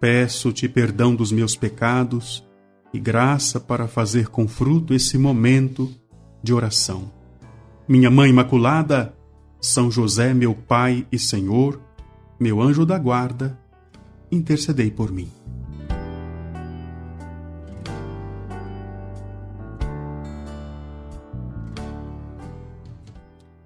Peço-te 0.00 0.66
perdão 0.66 1.14
dos 1.14 1.30
meus 1.30 1.54
pecados 1.54 2.42
e 2.90 2.98
graça 2.98 3.60
para 3.60 3.86
fazer 3.86 4.28
com 4.28 4.48
fruto 4.48 4.94
esse 4.94 5.18
momento 5.18 5.94
de 6.42 6.54
oração. 6.54 7.12
Minha 7.86 8.10
Mãe 8.10 8.30
Imaculada, 8.30 9.14
São 9.60 9.90
José, 9.90 10.32
meu 10.32 10.54
Pai 10.54 11.06
e 11.12 11.18
Senhor, 11.18 11.78
meu 12.40 12.62
anjo 12.62 12.86
da 12.86 12.98
guarda, 12.98 13.60
intercedei 14.32 14.90
por 14.90 15.12
mim. 15.12 15.30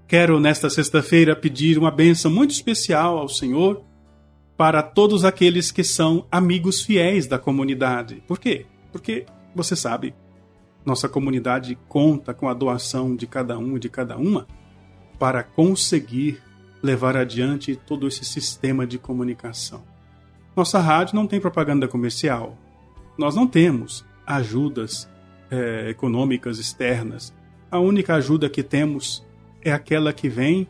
Quero 0.08 0.40
nesta 0.40 0.68
sexta-feira 0.68 1.36
pedir 1.36 1.78
uma 1.78 1.92
bênção 1.92 2.28
muito 2.28 2.50
especial 2.50 3.18
ao 3.18 3.28
Senhor 3.28 3.84
para 4.56 4.82
todos 4.82 5.24
aqueles 5.24 5.70
que 5.70 5.82
são 5.82 6.26
amigos 6.30 6.82
fiéis 6.82 7.26
da 7.26 7.38
comunidade. 7.38 8.22
Por 8.26 8.38
quê? 8.38 8.66
Porque 8.92 9.26
você 9.54 9.74
sabe, 9.74 10.14
nossa 10.84 11.08
comunidade 11.08 11.78
conta 11.88 12.32
com 12.32 12.48
a 12.48 12.54
doação 12.54 13.16
de 13.16 13.26
cada 13.26 13.58
um 13.58 13.76
e 13.76 13.80
de 13.80 13.88
cada 13.88 14.16
uma 14.16 14.46
para 15.18 15.42
conseguir 15.42 16.42
levar 16.82 17.16
adiante 17.16 17.74
todo 17.74 18.06
esse 18.06 18.24
sistema 18.24 18.86
de 18.86 18.98
comunicação. 18.98 19.82
Nossa 20.54 20.78
rádio 20.78 21.16
não 21.16 21.26
tem 21.26 21.40
propaganda 21.40 21.88
comercial. 21.88 22.56
Nós 23.16 23.34
não 23.34 23.46
temos 23.46 24.04
ajudas 24.26 25.08
é, 25.50 25.88
econômicas 25.88 26.58
externas. 26.58 27.34
A 27.70 27.78
única 27.78 28.14
ajuda 28.14 28.48
que 28.48 28.62
temos 28.62 29.24
é 29.62 29.72
aquela 29.72 30.12
que 30.12 30.28
vem 30.28 30.68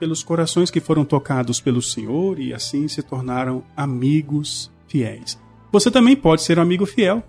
pelos 0.00 0.22
corações 0.22 0.70
que 0.70 0.80
foram 0.80 1.04
tocados 1.04 1.60
pelo 1.60 1.82
Senhor 1.82 2.40
e 2.40 2.54
assim 2.54 2.88
se 2.88 3.02
tornaram 3.02 3.62
amigos 3.76 4.72
fiéis. 4.88 5.38
Você 5.70 5.90
também 5.90 6.16
pode 6.16 6.42
ser 6.42 6.58
um 6.58 6.62
amigo 6.62 6.86
fiel. 6.86 7.22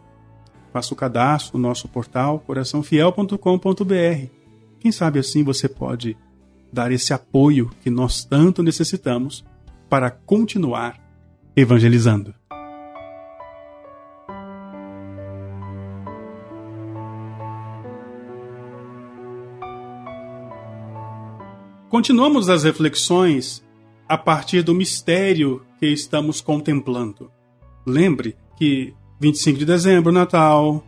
Faça 0.71 0.93
o 0.93 0.97
cadastro 0.97 1.59
no 1.59 1.67
nosso 1.67 1.89
portal 1.89 2.39
coraçãofiel.com.br. 2.39 4.27
Quem 4.79 4.91
sabe 4.91 5.19
assim 5.19 5.43
você 5.43 5.67
pode 5.67 6.17
dar 6.71 6.91
esse 6.91 7.13
apoio 7.13 7.69
que 7.83 7.89
nós 7.89 8.23
tanto 8.23 8.63
necessitamos 8.63 9.43
para 9.89 10.09
continuar 10.09 10.97
evangelizando. 11.55 12.33
Continuamos 21.91 22.47
as 22.47 22.63
reflexões 22.63 23.61
a 24.07 24.17
partir 24.17 24.63
do 24.63 24.73
mistério 24.73 25.61
que 25.77 25.87
estamos 25.87 26.39
contemplando. 26.39 27.29
Lembre 27.85 28.37
que 28.57 28.93
25 29.19 29.59
de 29.59 29.65
dezembro, 29.65 30.09
Natal, 30.09 30.85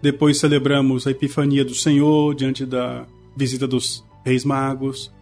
depois 0.00 0.38
celebramos 0.38 1.06
a 1.06 1.10
Epifania 1.10 1.62
do 1.62 1.74
Senhor 1.74 2.34
diante 2.34 2.64
da 2.64 3.06
visita 3.36 3.68
dos 3.68 4.02
Reis 4.24 4.42
Magos, 4.42 5.12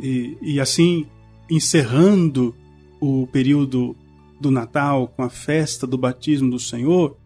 e, 0.00 0.38
e 0.40 0.60
assim 0.60 1.04
encerrando 1.50 2.54
o 3.00 3.26
período 3.26 3.96
do 4.40 4.52
Natal 4.52 5.08
com 5.08 5.24
a 5.24 5.28
festa 5.28 5.84
do 5.84 5.98
batismo 5.98 6.48
do 6.48 6.60
Senhor, 6.60 7.16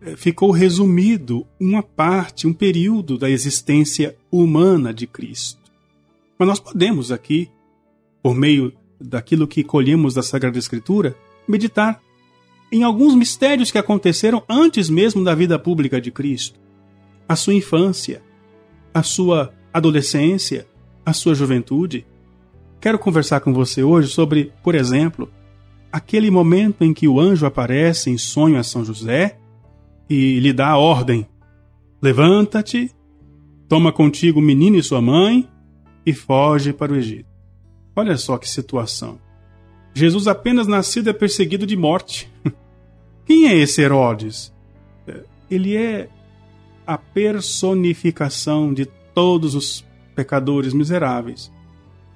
eh, 0.00 0.16
ficou 0.16 0.50
resumido 0.50 1.46
uma 1.60 1.80
parte, 1.80 2.48
um 2.48 2.52
período 2.52 3.16
da 3.16 3.30
existência 3.30 4.16
humana 4.32 4.92
de 4.92 5.06
Cristo. 5.06 5.61
Mas 6.42 6.48
nós 6.48 6.58
podemos 6.58 7.12
aqui, 7.12 7.48
por 8.20 8.34
meio 8.34 8.72
daquilo 9.00 9.46
que 9.46 9.62
colhemos 9.62 10.12
da 10.12 10.24
Sagrada 10.24 10.58
Escritura, 10.58 11.14
meditar 11.46 12.02
em 12.72 12.82
alguns 12.82 13.14
mistérios 13.14 13.70
que 13.70 13.78
aconteceram 13.78 14.42
antes 14.48 14.90
mesmo 14.90 15.22
da 15.22 15.36
vida 15.36 15.56
pública 15.56 16.00
de 16.00 16.10
Cristo. 16.10 16.58
A 17.28 17.36
sua 17.36 17.54
infância, 17.54 18.24
a 18.92 19.04
sua 19.04 19.54
adolescência, 19.72 20.66
a 21.06 21.12
sua 21.12 21.32
juventude. 21.32 22.04
Quero 22.80 22.98
conversar 22.98 23.38
com 23.38 23.52
você 23.52 23.84
hoje 23.84 24.08
sobre, 24.08 24.52
por 24.64 24.74
exemplo, 24.74 25.30
aquele 25.92 26.28
momento 26.28 26.82
em 26.82 26.92
que 26.92 27.06
o 27.06 27.20
anjo 27.20 27.46
aparece 27.46 28.10
em 28.10 28.18
sonho 28.18 28.58
a 28.58 28.64
São 28.64 28.84
José 28.84 29.38
e 30.10 30.40
lhe 30.40 30.52
dá 30.52 30.70
a 30.70 30.76
ordem: 30.76 31.24
Levanta-te, 32.02 32.90
toma 33.68 33.92
contigo 33.92 34.40
o 34.40 34.42
menino 34.42 34.76
e 34.76 34.82
sua 34.82 35.00
mãe 35.00 35.48
e 36.04 36.12
foge 36.12 36.72
para 36.72 36.92
o 36.92 36.96
Egito. 36.96 37.28
Olha 37.94 38.16
só 38.16 38.38
que 38.38 38.48
situação. 38.48 39.20
Jesus 39.94 40.26
apenas 40.26 40.66
nascido 40.66 41.10
é 41.10 41.12
perseguido 41.12 41.66
de 41.66 41.76
morte. 41.76 42.30
Quem 43.26 43.48
é 43.48 43.54
esse 43.54 43.82
Herodes? 43.82 44.52
Ele 45.50 45.76
é 45.76 46.08
a 46.86 46.96
personificação 46.96 48.72
de 48.72 48.86
todos 48.86 49.54
os 49.54 49.84
pecadores 50.14 50.72
miseráveis, 50.72 51.52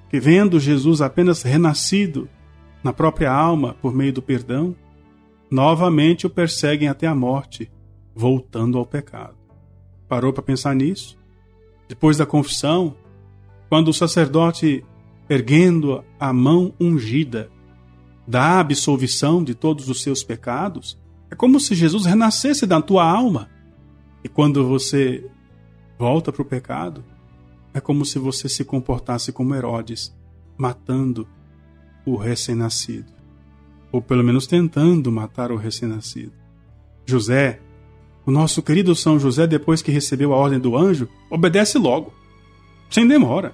que 0.09 0.19
vendo 0.19 0.59
Jesus 0.59 1.01
apenas 1.01 1.43
renascido 1.43 2.27
na 2.83 2.91
própria 2.91 3.31
alma 3.31 3.75
por 3.81 3.93
meio 3.93 4.13
do 4.13 4.21
perdão, 4.21 4.75
novamente 5.49 6.25
o 6.25 6.29
perseguem 6.29 6.87
até 6.87 7.07
a 7.07 7.15
morte, 7.15 7.71
voltando 8.15 8.77
ao 8.77 8.85
pecado. 8.85 9.35
Parou 10.07 10.33
para 10.33 10.43
pensar 10.43 10.75
nisso? 10.75 11.17
Depois 11.87 12.17
da 12.17 12.25
confissão, 12.25 12.95
quando 13.69 13.89
o 13.89 13.93
sacerdote, 13.93 14.83
erguendo 15.29 16.03
a 16.19 16.31
mão 16.31 16.73
ungida, 16.79 17.49
dá 18.25 18.59
absolvição 18.59 19.43
de 19.43 19.53
todos 19.53 19.89
os 19.89 20.01
seus 20.01 20.23
pecados, 20.23 20.97
é 21.29 21.35
como 21.35 21.59
se 21.59 21.75
Jesus 21.75 22.05
renascesse 22.05 22.65
da 22.65 22.81
tua 22.81 23.03
alma. 23.03 23.49
E 24.23 24.29
quando 24.29 24.67
você 24.67 25.25
volta 25.99 26.31
para 26.31 26.41
o 26.41 26.45
pecado, 26.45 27.03
é 27.73 27.79
como 27.81 28.05
se 28.05 28.17
você 28.17 28.47
se 28.47 28.63
comportasse 28.63 29.31
como 29.31 29.53
Herodes, 29.53 30.15
matando 30.57 31.27
o 32.05 32.15
recém-nascido. 32.15 33.11
Ou 33.91 34.01
pelo 34.01 34.23
menos 34.23 34.47
tentando 34.47 35.11
matar 35.11 35.51
o 35.51 35.57
recém-nascido. 35.57 36.33
José, 37.05 37.59
o 38.25 38.31
nosso 38.31 38.61
querido 38.61 38.95
São 38.95 39.19
José, 39.19 39.45
depois 39.45 39.81
que 39.81 39.91
recebeu 39.91 40.33
a 40.33 40.37
ordem 40.37 40.59
do 40.59 40.75
anjo, 40.75 41.07
obedece 41.29 41.77
logo 41.77 42.13
sem 42.89 43.07
demora. 43.07 43.53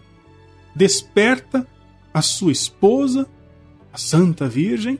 Desperta 0.76 1.68
a 2.14 2.22
sua 2.22 2.52
esposa, 2.52 3.28
a 3.92 3.98
Santa 3.98 4.48
Virgem, 4.48 5.00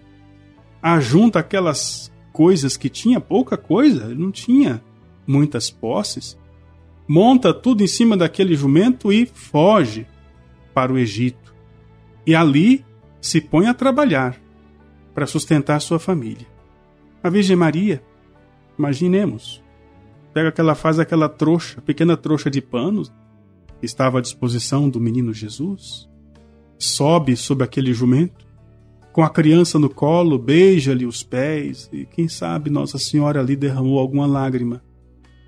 ajunta 0.82 1.40
aquelas 1.40 2.12
coisas 2.32 2.76
que 2.76 2.90
tinha 2.90 3.22
pouca 3.22 3.56
coisa, 3.58 4.08
não 4.10 4.32
tinha 4.32 4.84
muitas 5.26 5.70
posses, 5.70 6.38
monta 7.08 7.54
tudo 7.54 7.84
em 7.84 7.88
cima 7.88 8.18
daquele 8.18 8.56
jumento 8.56 9.12
e 9.12 9.26
foge 9.26 10.08
para 10.74 10.92
o 10.92 10.98
Egito. 10.98 11.54
E 12.26 12.36
ali 12.36 12.84
se 13.22 13.40
põe 13.40 13.68
a 13.68 13.74
trabalhar 13.74 14.40
para 15.14 15.28
sustentar 15.28 15.80
sua 15.80 16.00
família. 16.00 16.48
A 17.22 17.30
Virgem 17.30 17.56
Maria, 17.56 18.04
imaginemos, 18.78 19.64
pega 20.34 20.50
aquela 20.50 20.76
faz 20.76 21.00
aquela 21.00 21.30
trouxa, 21.30 21.82
pequena 21.82 22.18
trouxa 22.18 22.50
de 22.50 22.62
panos, 22.62 23.12
estava 23.84 24.20
à 24.20 24.22
disposição 24.22 24.90
do 24.90 25.00
menino 25.00 25.34
Jesus, 25.34 26.10
sobe 26.78 27.36
sobre 27.36 27.64
aquele 27.64 27.94
jumento, 27.94 28.46
com 29.12 29.22
a 29.22 29.30
criança 29.30 29.78
no 29.78 29.90
colo, 29.90 30.40
beija-lhe 30.40 31.06
os 31.06 31.22
pés, 31.22 31.90
e 31.94 32.06
quem 32.06 32.28
sabe 32.28 32.70
Nossa 32.70 32.98
Senhora 32.98 33.40
ali 33.40 33.56
derramou 33.56 34.00
alguma 34.00 34.26
lágrima. 34.26 34.84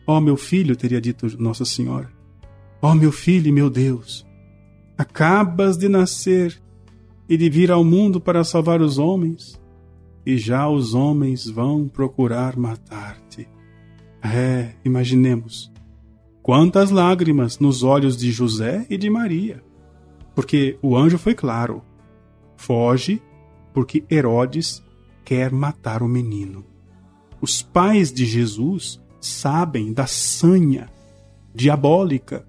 Ó 0.05 0.17
oh, 0.17 0.21
meu 0.21 0.37
filho, 0.37 0.75
teria 0.75 1.01
dito 1.01 1.25
Nossa 1.41 1.65
Senhora. 1.65 2.11
Ó 2.81 2.91
oh, 2.91 2.95
meu 2.95 3.11
filho 3.11 3.47
e 3.47 3.51
meu 3.51 3.69
Deus, 3.69 4.25
acabas 4.95 5.77
de 5.77 5.89
nascer 5.89 6.61
e 7.27 7.35
de 7.35 7.49
vir 7.49 7.71
ao 7.71 7.83
mundo 7.83 8.21
para 8.21 8.43
salvar 8.43 8.81
os 8.81 8.99
homens, 8.99 9.59
e 10.23 10.37
já 10.37 10.69
os 10.69 10.93
homens 10.93 11.47
vão 11.49 11.87
procurar 11.87 12.55
matar-te. 12.55 13.47
É, 14.23 14.73
imaginemos 14.83 15.71
Quantas 16.45 16.91
lágrimas 16.91 17.57
nos 17.57 17.81
olhos 17.81 18.15
de 18.15 18.31
José 18.31 18.85
e 18.87 18.99
de 18.99 19.09
Maria! 19.09 19.63
Porque 20.35 20.77
o 20.79 20.95
anjo 20.95 21.17
foi 21.17 21.33
claro: 21.33 21.81
foge, 22.55 23.19
porque 23.73 24.05
Herodes 24.11 24.83
quer 25.23 25.51
matar 25.51 26.03
o 26.03 26.07
menino. 26.07 26.63
Os 27.41 27.63
pais 27.63 28.13
de 28.13 28.27
Jesus 28.27 29.01
sabem 29.19 29.91
da 29.91 30.05
sanha 30.05 30.87
diabólica 31.51 32.47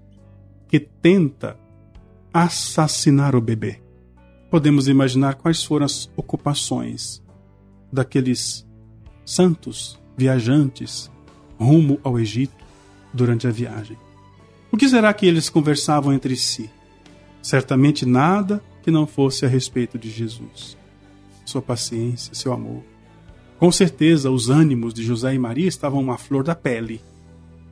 que 0.67 0.79
tenta 0.79 1.59
assassinar 2.31 3.35
o 3.35 3.41
bebê. 3.41 3.81
Podemos 4.51 4.87
imaginar 4.87 5.33
quais 5.33 5.63
foram 5.63 5.87
as 5.87 6.07
ocupações 6.15 7.19
daqueles 7.91 8.63
santos 9.25 9.99
viajantes 10.15 11.11
rumo 11.59 11.99
ao 12.03 12.19
Egito 12.19 12.66
durante 13.17 13.47
a 13.47 13.51
viagem. 13.51 13.97
O 14.71 14.77
que 14.77 14.87
será 14.87 15.13
que 15.13 15.25
eles 15.25 15.49
conversavam 15.49 16.13
entre 16.13 16.35
si? 16.35 16.69
Certamente 17.41 18.05
nada 18.05 18.63
que 18.83 18.91
não 18.91 19.05
fosse 19.05 19.45
a 19.45 19.49
respeito 19.49 19.97
de 19.97 20.09
Jesus, 20.09 20.77
sua 21.45 21.61
paciência, 21.61 22.33
seu 22.33 22.53
amor. 22.53 22.83
Com 23.57 23.71
certeza 23.71 24.29
os 24.29 24.49
ânimos 24.49 24.93
de 24.93 25.03
José 25.03 25.33
e 25.33 25.39
Maria 25.39 25.67
estavam 25.67 26.11
à 26.11 26.17
flor 26.17 26.43
da 26.43 26.55
pele. 26.55 27.01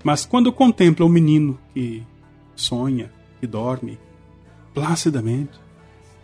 Mas 0.04 0.26
quando 0.26 0.52
contempla 0.52 1.06
o 1.06 1.10
menino 1.10 1.60
que 1.74 2.04
sonha, 2.56 3.12
que 3.40 3.48
dorme, 3.48 4.00
placidamente, 4.74 5.60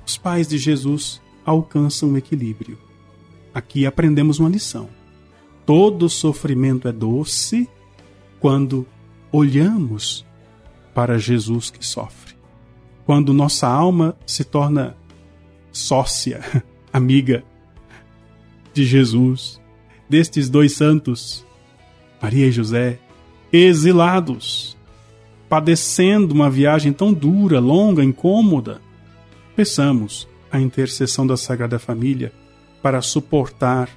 os 0.05 0.17
pais 0.17 0.47
de 0.47 0.57
Jesus 0.57 1.21
alcançam 1.45 2.11
o 2.11 2.17
equilíbrio. 2.17 2.77
Aqui 3.53 3.85
aprendemos 3.85 4.39
uma 4.39 4.49
lição. 4.49 4.89
Todo 5.65 6.09
sofrimento 6.09 6.87
é 6.87 6.91
doce 6.91 7.69
quando 8.39 8.87
olhamos 9.31 10.25
para 10.93 11.17
Jesus 11.17 11.69
que 11.69 11.85
sofre. 11.85 12.35
Quando 13.05 13.33
nossa 13.33 13.67
alma 13.67 14.15
se 14.25 14.43
torna 14.43 14.95
sócia, 15.71 16.41
amiga 16.91 17.43
de 18.73 18.85
Jesus, 18.85 19.59
destes 20.09 20.49
dois 20.49 20.73
santos, 20.73 21.45
Maria 22.21 22.47
e 22.47 22.51
José, 22.51 22.99
exilados, 23.51 24.77
padecendo 25.49 26.33
uma 26.33 26.49
viagem 26.49 26.93
tão 26.93 27.11
dura, 27.13 27.59
longa, 27.59 28.03
incômoda, 28.03 28.81
peçamos 29.55 30.27
a 30.51 30.59
intercessão 30.59 31.25
da 31.25 31.35
Sagrada 31.35 31.79
Família 31.79 32.31
para 32.81 33.01
suportar 33.01 33.89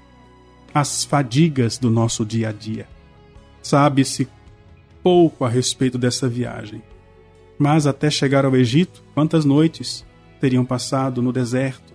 as 0.73 1.05
fadigas 1.05 1.79
do 1.79 1.91
nosso 1.91 2.25
dia 2.25 2.49
a 2.49 2.53
dia. 2.53 2.89
Sabe-se 3.63 4.29
pouco 5.05 5.45
a 5.45 5.49
respeito 5.51 5.99
dessa 5.99 6.27
viagem. 6.27 6.83
Mas 7.59 7.87
até 7.87 8.11
chegar 8.11 8.47
ao 8.47 8.57
Egito, 8.57 9.05
quantas 9.15 9.45
noites 9.45 10.05
teriam 10.41 10.65
passado 10.65 11.21
no 11.21 11.31
deserto? 11.31 11.93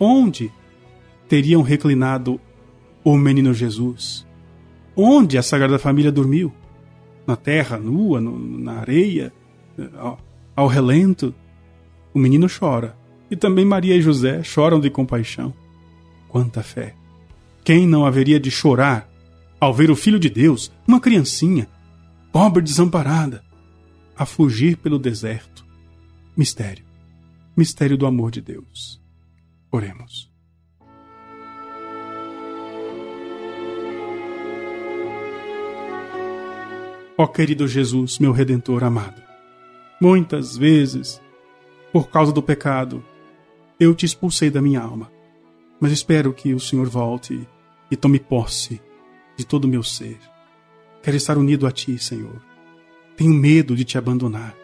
Onde 0.00 0.50
teriam 1.28 1.60
reclinado 1.60 2.40
o 3.04 3.16
menino 3.18 3.52
Jesus? 3.52 4.26
Onde 4.96 5.36
a 5.36 5.42
Sagrada 5.42 5.78
Família 5.78 6.10
dormiu? 6.10 6.50
Na 7.26 7.36
terra 7.36 7.76
nua, 7.76 8.18
no, 8.18 8.38
na 8.58 8.78
areia, 8.80 9.30
ao, 9.98 10.18
ao 10.56 10.66
relento? 10.66 11.34
O 12.14 12.18
menino 12.18 12.46
chora. 12.48 12.96
E 13.30 13.36
também 13.36 13.64
Maria 13.64 13.94
e 13.94 14.02
José 14.02 14.42
choram 14.42 14.80
de 14.80 14.88
compaixão. 14.90 15.52
Quanta 16.28 16.62
fé! 16.62 16.94
Quem 17.62 17.86
não 17.86 18.04
haveria 18.04 18.40
de 18.40 18.50
chorar 18.50 19.08
ao 19.60 19.72
ver 19.72 19.90
o 19.90 19.96
Filho 19.96 20.18
de 20.18 20.28
Deus, 20.28 20.72
uma 20.88 20.98
criancinha, 20.98 21.68
pobre 22.32 22.62
desamparada, 22.62 23.44
a 24.16 24.26
fugir 24.26 24.76
pelo 24.78 24.98
deserto? 24.98 25.64
Mistério. 26.36 26.84
Mistério 27.56 27.96
do 27.96 28.06
amor 28.06 28.30
de 28.30 28.40
Deus. 28.40 29.00
Oremos. 29.70 30.32
Ó 37.16 37.26
querido 37.26 37.68
Jesus, 37.68 38.18
meu 38.18 38.32
redentor 38.32 38.82
amado, 38.82 39.22
muitas 40.00 40.56
vezes, 40.56 41.20
por 41.92 42.08
causa 42.08 42.32
do 42.32 42.42
pecado, 42.42 43.04
eu 43.78 43.94
te 43.94 44.06
expulsei 44.06 44.50
da 44.50 44.62
minha 44.62 44.80
alma 44.80 45.12
mas 45.82 45.90
espero 45.90 46.32
que 46.32 46.54
o 46.54 46.60
Senhor 46.60 46.88
volte 46.88 47.44
e 47.90 47.96
tome 47.96 48.20
posse 48.20 48.80
de 49.36 49.44
todo 49.44 49.64
o 49.64 49.68
meu 49.68 49.82
ser. 49.82 50.16
Quero 51.02 51.16
estar 51.16 51.36
unido 51.36 51.66
a 51.66 51.72
Ti, 51.72 51.98
Senhor. 51.98 52.40
Tenho 53.16 53.34
medo 53.34 53.76
de 53.76 53.84
te 53.84 53.98
abandonar, 53.98 54.56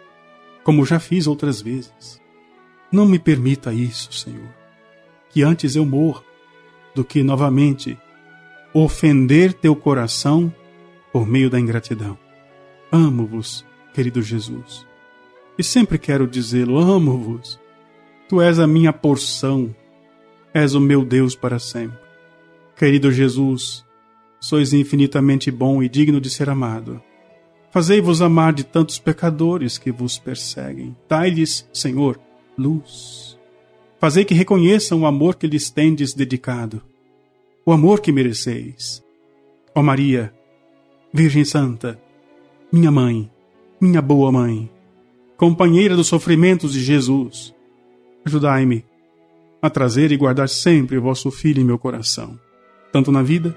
como 0.64 0.84
já 0.84 0.98
fiz 0.98 1.26
outras 1.26 1.60
vezes. 1.60 2.20
Não 2.90 3.06
me 3.06 3.18
permita 3.18 3.72
isso, 3.72 4.12
Senhor. 4.12 4.48
Que 5.30 5.42
antes 5.42 5.76
eu 5.76 5.84
morra 5.84 6.22
do 6.94 7.04
que 7.04 7.22
novamente 7.22 7.98
ofender 8.72 9.52
teu 9.52 9.76
coração 9.76 10.52
por 11.12 11.26
meio 11.26 11.50
da 11.50 11.60
ingratidão. 11.60 12.18
Amo-vos, 12.90 13.64
querido 13.92 14.22
Jesus. 14.22 14.86
E 15.58 15.62
sempre 15.62 15.98
quero 15.98 16.26
dizê-lo: 16.26 16.78
amo-vos. 16.78 17.60
Tu 18.28 18.40
és 18.40 18.58
a 18.58 18.66
minha 18.66 18.92
porção 18.92 19.74
és 20.52 20.74
o 20.74 20.80
meu 20.80 21.04
Deus 21.04 21.34
para 21.34 21.58
sempre. 21.58 21.98
Querido 22.76 23.12
Jesus, 23.12 23.84
sois 24.40 24.72
infinitamente 24.72 25.50
bom 25.50 25.82
e 25.82 25.88
digno 25.88 26.20
de 26.20 26.30
ser 26.30 26.48
amado. 26.48 27.02
Fazei-vos 27.70 28.22
amar 28.22 28.52
de 28.52 28.64
tantos 28.64 28.98
pecadores 28.98 29.76
que 29.76 29.92
vos 29.92 30.18
perseguem. 30.18 30.96
Dai-lhes, 31.08 31.68
Senhor, 31.72 32.18
luz. 32.56 33.38
Fazei 34.00 34.24
que 34.24 34.34
reconheçam 34.34 35.02
o 35.02 35.06
amor 35.06 35.34
que 35.34 35.46
lhes 35.46 35.70
tendes 35.70 36.14
dedicado, 36.14 36.80
o 37.66 37.72
amor 37.72 38.00
que 38.00 38.12
mereceis. 38.12 39.04
Ó 39.74 39.82
Maria, 39.82 40.32
Virgem 41.12 41.44
Santa, 41.44 42.00
minha 42.72 42.90
mãe, 42.90 43.30
minha 43.80 44.00
boa 44.00 44.30
mãe, 44.30 44.70
companheira 45.36 45.96
dos 45.96 46.06
sofrimentos 46.06 46.72
de 46.72 46.80
Jesus, 46.80 47.54
ajudai-me 48.24 48.84
a 49.60 49.68
trazer 49.68 50.12
e 50.12 50.16
guardar 50.16 50.48
sempre 50.48 50.96
o 50.96 51.02
vosso 51.02 51.30
Filho 51.30 51.60
em 51.60 51.64
meu 51.64 51.78
coração, 51.78 52.38
tanto 52.92 53.10
na 53.10 53.22
vida 53.22 53.56